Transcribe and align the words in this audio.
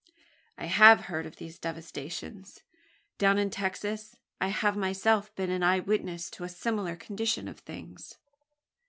"I 0.57 0.65
have 0.65 1.01
heard 1.01 1.27
of 1.27 1.35
these 1.35 1.59
devastations. 1.59 2.63
Down 3.19 3.37
in 3.37 3.51
Texas, 3.51 4.15
I 4.41 4.47
have 4.47 4.75
myself 4.75 5.31
been 5.35 5.51
an 5.51 5.61
eye 5.61 5.79
witness 5.79 6.31
to 6.31 6.43
a 6.43 6.49
similar 6.49 6.95
condition 6.95 7.47
of 7.47 7.59
things." 7.59 8.17